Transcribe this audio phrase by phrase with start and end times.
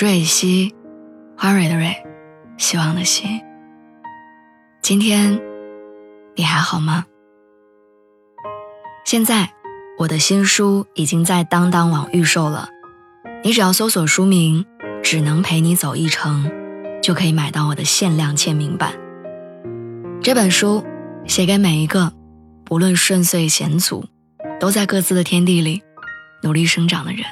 [0.00, 0.72] 是蕊希，
[1.36, 1.92] 花蕊的蕊，
[2.56, 3.42] 希望的希。
[4.80, 5.40] 今天
[6.36, 7.04] 你还好吗？
[9.04, 9.50] 现在
[9.98, 12.68] 我的新书已经在当当网预售了，
[13.42, 14.64] 你只要搜索书名
[15.02, 16.44] 《只能陪你走一程》，
[17.00, 18.92] 就可以买到我的限量签名版。
[20.22, 20.84] 这本书
[21.26, 22.12] 写给每一个
[22.64, 24.04] 不论顺遂险阻，
[24.60, 25.82] 都在各自的天地里
[26.44, 27.24] 努力生长的人。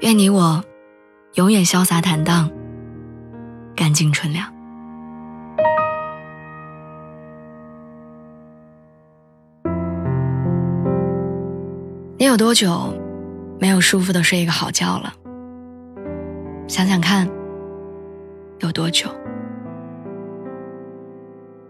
[0.00, 0.64] 愿你我。
[1.34, 2.50] 永远潇洒坦荡，
[3.76, 4.52] 干净纯良。
[12.16, 12.92] 你有多久
[13.60, 15.12] 没有舒服的睡一个好觉了？
[16.66, 17.28] 想想看，
[18.58, 19.08] 有多久？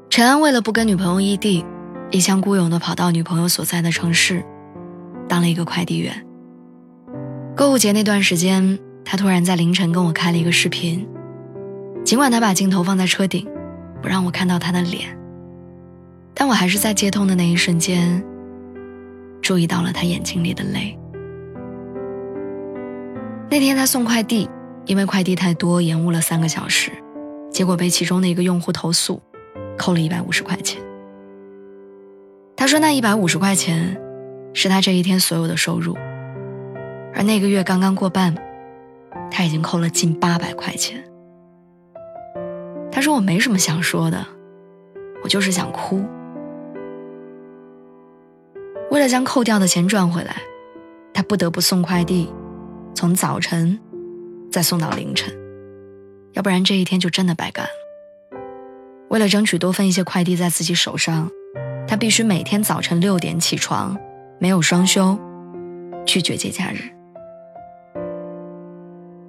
[0.09, 1.63] 陈安为了不跟女朋友异地，
[2.11, 4.43] 一腔孤勇的跑到女朋友所在的城市，
[5.29, 6.27] 当了一个快递员。
[7.55, 8.79] 购物节那段时间。
[9.11, 11.09] 他突然在凌晨跟我开了一个视频，
[12.05, 13.49] 尽管他把镜头放在车顶，
[14.03, 15.17] 不让我看到他的脸，
[16.35, 18.23] 但我还是在接通的那一瞬间，
[19.41, 20.95] 注意到了他眼睛里的泪。
[23.51, 24.47] 那天他送快递，
[24.85, 26.91] 因为快递太多，延误了三个小时，
[27.51, 29.23] 结果被其中的一个用户投诉，
[29.79, 30.79] 扣了一百五十块钱。
[32.55, 33.99] 他说那一百五十块钱，
[34.53, 35.97] 是他这一天所有的收入，
[37.15, 38.37] 而那个月刚刚过半。
[39.31, 41.03] 他已经扣了近八百块钱。
[42.91, 44.27] 他说：“我没什么想说的，
[45.23, 46.05] 我就是想哭。
[48.91, 50.37] 为了将扣掉的钱赚回来，
[51.13, 52.29] 他不得不送快递，
[52.95, 53.79] 从早晨
[54.51, 55.33] 再送到凌晨，
[56.33, 57.71] 要不然这一天就真的白干了。
[59.11, 61.31] 为了争取多分一些快递在自己手上，
[61.87, 63.97] 他必须每天早晨六点起床，
[64.41, 65.17] 没有双休，
[66.05, 66.79] 拒绝节假日。”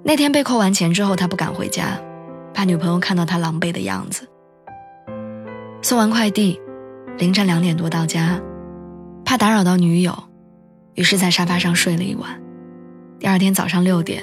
[0.02, 2.00] 那天被扣完钱之后，他不敢回家，
[2.54, 4.26] 怕女朋友看到他狼狈的样子。
[5.82, 6.60] 送完快递，
[7.18, 8.40] 凌晨两点多到家，
[9.24, 10.16] 怕打扰到女友，
[10.94, 12.30] 于是在沙发上睡了一晚。
[13.18, 14.22] 第二天早上六点，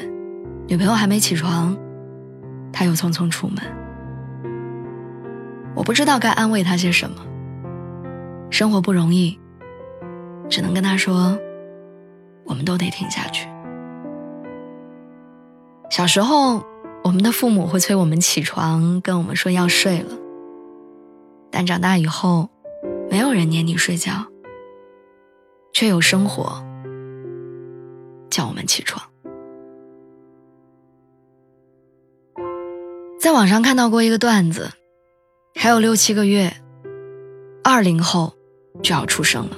[0.67, 1.77] 女朋友还没起床，
[2.73, 3.57] 他又匆匆出门。
[5.75, 7.17] 我不知道该安慰他些什么，
[8.49, 9.39] 生活不容易，
[10.49, 11.37] 只能跟他说，
[12.45, 13.47] 我们都得挺下去。
[15.97, 16.63] 小时候，
[17.03, 20.15] 我们的父母会催我们起床，跟我们说要睡了。
[21.49, 22.51] 但长大以后，
[23.09, 24.11] 没有人撵你睡觉，
[25.73, 26.63] 却有生活
[28.29, 29.03] 叫我们起床。
[33.19, 34.69] 在网上看到过一个段子，
[35.55, 36.53] 还有六七个月，
[37.63, 38.31] 二零后
[38.83, 39.57] 就要出生了，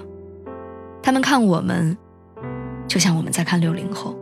[1.03, 1.97] 他们看我们，
[2.87, 4.17] 就像我们在看六零后。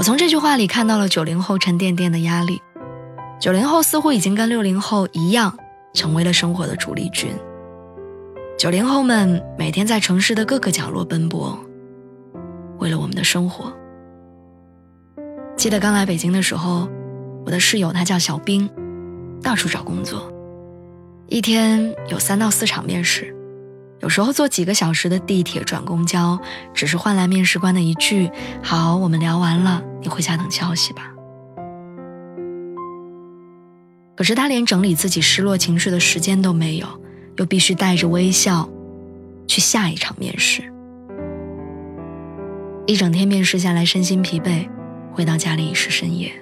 [0.00, 2.62] 我从这句话里看到了九零后沉甸甸的压力。
[3.38, 5.54] 九零后似乎已经跟六零后一样，
[5.92, 7.28] 成为了生活的主力军。
[8.58, 11.54] 九零后们每天在城市的各个角落奔波，
[12.78, 13.70] 为了我们的生活。
[15.54, 16.88] 记得刚来北京的时候，
[17.44, 18.70] 我的室友他叫小兵，
[19.42, 20.32] 到处找工作，
[21.26, 23.36] 一天有三到四场面试。
[24.00, 26.38] 有时候坐几个小时的地铁转公交，
[26.72, 28.30] 只是换来面试官的一句
[28.62, 31.10] “好，我们聊完了，你回家等消息吧。”
[34.16, 36.86] 可是他连整理自己失落情绪的时间都没有，
[37.36, 38.68] 又必须带着微笑
[39.46, 40.62] 去下一场面试。
[42.86, 44.68] 一整天面试下来，身心疲惫，
[45.12, 46.32] 回到家里已是深夜。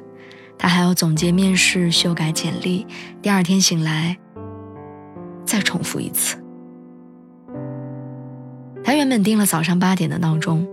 [0.56, 2.86] 他还要总结面试、修改简历，
[3.20, 4.16] 第二天醒来
[5.44, 6.42] 再重复一次。
[8.88, 10.66] 他原本定了早上八点的闹钟，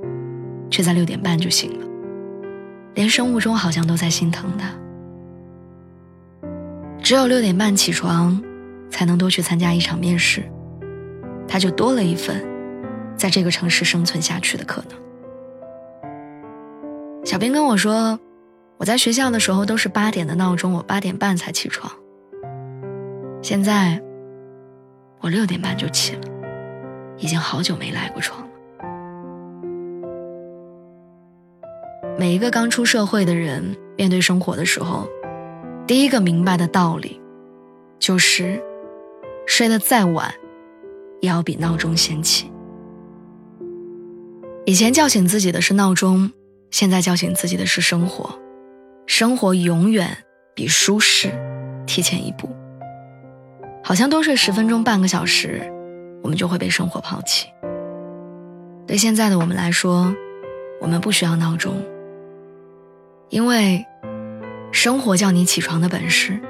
[0.71, 1.85] 却在六点半就醒了，
[2.93, 4.69] 连生物钟好像都在心疼他。
[7.03, 8.41] 只有六点半起床，
[8.89, 10.49] 才能多去参加一场面试，
[11.45, 12.41] 他就多了一份
[13.17, 14.97] 在这个城市生存下去的可能。
[17.25, 18.17] 小兵跟我说，
[18.77, 21.91] 我在学校的时候都是八点的闹钟，我八点半才起床。
[23.41, 24.01] 现在，
[25.19, 26.21] 我六点半就起了。
[27.17, 28.47] 已经好久没赖过床了。
[32.17, 35.07] 每一个刚出社会的人，面对生活的时候，
[35.85, 37.19] 第一个明白的道理，
[37.99, 38.61] 就是，
[39.45, 40.33] 睡得再晚，
[41.21, 42.49] 也要比闹钟先起。
[44.65, 46.31] 以前叫醒自己的是闹钟，
[46.71, 48.39] 现在叫醒自己的是生活。
[49.05, 50.17] 生活永远
[50.55, 51.29] 比舒适
[51.85, 52.49] 提前一步。
[53.83, 55.71] 好像多睡十分钟、半个小时。
[56.25, 57.45] 我们就会被生活抛弃。
[58.87, 60.11] 对现在的我们来说，
[60.81, 61.75] 我们不需要闹钟，
[63.29, 63.85] 因为
[64.71, 66.41] 生活叫你起床的本事，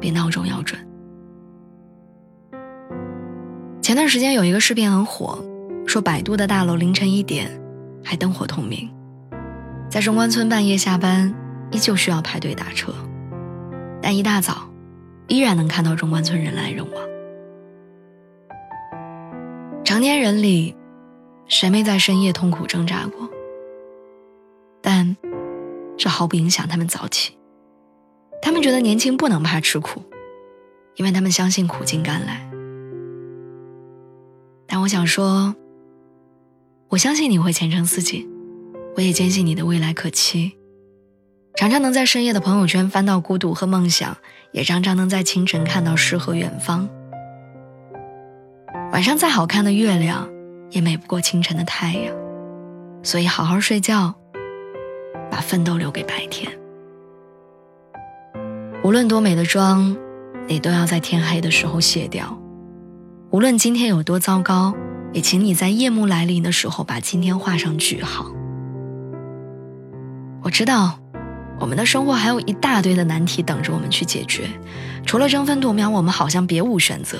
[0.00, 0.76] 比闹钟要准。
[3.80, 5.38] 前段时间有一个视频很火，
[5.86, 7.48] 说百度的大楼凌晨一点
[8.02, 8.90] 还灯火通明，
[9.88, 11.32] 在中关村半夜下班
[11.70, 12.92] 依旧需要排队打车，
[14.02, 14.68] 但一大早
[15.28, 17.13] 依然能看到中关村人来人往。
[19.84, 20.74] 成年人里，
[21.46, 23.28] 谁没在深夜痛苦挣扎过？
[24.80, 25.14] 但，
[25.98, 27.36] 这毫不影响他们早起。
[28.40, 30.02] 他们觉得年轻不能怕吃苦，
[30.96, 32.50] 因为他们相信苦尽甘来。
[34.66, 35.54] 但我想说，
[36.88, 38.26] 我相信你会前程似锦，
[38.96, 40.56] 我也坚信你的未来可期。
[41.56, 44.16] 常常能在深夜的朋友圈翻到孤独和梦想，
[44.52, 46.88] 也常常能在清晨看到诗和远方。
[48.94, 50.28] 晚上再好看的月亮，
[50.70, 52.14] 也美不过清晨的太阳。
[53.02, 54.14] 所以好好睡觉，
[55.28, 56.48] 把奋斗留给白天。
[58.84, 59.96] 无论多美的妆，
[60.46, 62.38] 你都要在天黑的时候卸掉。
[63.30, 64.72] 无论今天有多糟糕，
[65.12, 68.30] 也请你在夜幕来临的时候把今天画上句号。
[70.40, 71.00] 我知道，
[71.58, 74.48] 我们的生活还有一大堆的难题等着我们去解决。
[75.04, 77.18] 除了争分夺秒，我们好像别无选择。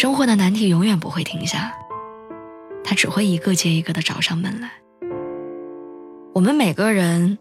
[0.00, 1.74] 生活的难题永远不会停下，
[2.82, 4.70] 它只会一个接一个的找上门来。
[6.32, 7.36] 我们每个人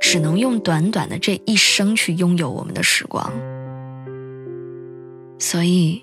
[0.00, 3.30] 只能用短短的这一生去拥有我们的时光，
[5.38, 6.02] 所以，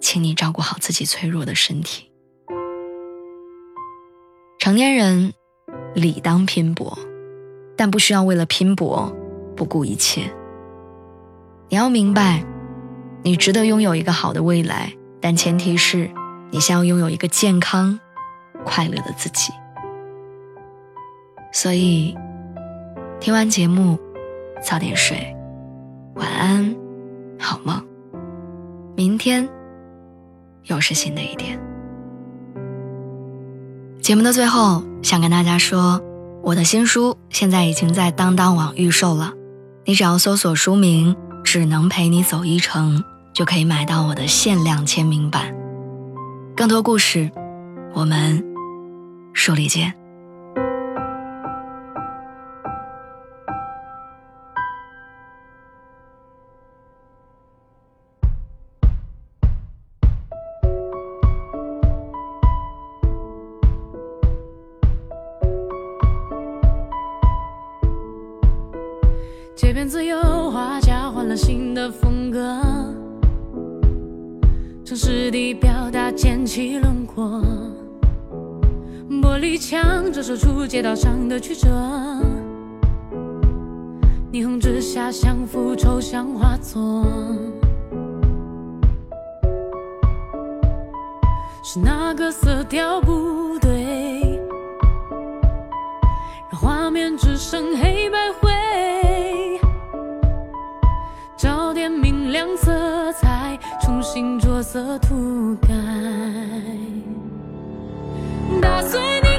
[0.00, 2.10] 请你照顾好自己脆弱的身体。
[4.58, 5.32] 成年人
[5.94, 6.98] 理当拼搏，
[7.76, 9.14] 但不需要为了拼搏
[9.54, 10.22] 不顾一切。
[11.68, 12.44] 你要明白。
[13.26, 16.08] 你值得拥有一个好的未来，但前提是
[16.52, 17.98] 你先要拥有一个健康、
[18.64, 19.52] 快乐的自己。
[21.52, 22.16] 所以，
[23.18, 23.98] 听完节目，
[24.62, 25.36] 早点睡，
[26.14, 26.72] 晚安，
[27.36, 27.84] 好梦。
[28.94, 29.48] 明天
[30.66, 31.58] 又是新的一天。
[34.00, 36.00] 节目的最后，想跟大家说，
[36.44, 39.32] 我的新书现在已经在当当网预售了，
[39.84, 43.02] 你只要搜索书名“只能陪你走一程”。
[43.36, 45.54] 就可以买到我的限量签名版。
[46.56, 47.30] 更多故事，
[47.92, 48.42] 我们
[49.34, 49.92] 书里见。
[69.54, 72.75] 街边自由画家换了新的风格。
[74.86, 77.42] 城市地表达尖起轮廓，
[79.20, 81.68] 玻璃墙折射出街道上的曲折，
[84.30, 87.04] 霓虹之下像幅抽象画作，
[91.64, 93.45] 是那个色调不
[104.16, 105.68] 心着色涂改，
[108.62, 109.35] 打碎凝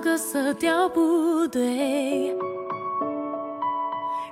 [0.00, 2.36] 个色调不对，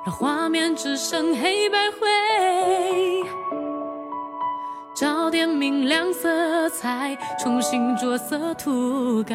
[0.04, 2.06] 让画面只剩黑白灰。
[4.94, 9.34] 找点明亮色彩，重新着色涂改。